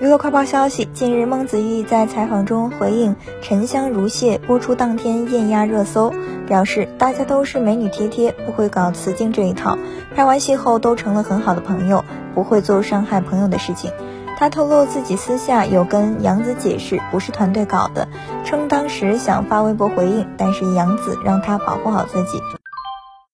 [0.00, 6.14] 娱乐快报消息近日孟子义在采访中回应沉香如屑播出当天艳压热搜
[6.46, 9.76] 表示大家都是美女贴贴不会搞雌竞这一套
[10.14, 13.90] 拍完戏后都成了很好的朋友不会做伤害朋友的事情。
[14.36, 18.06] 他透露自己私下有跟杨紫解释不是团队搞的
[18.44, 22.57] 称当时想发微博回应但是杨紫让他保护好自己。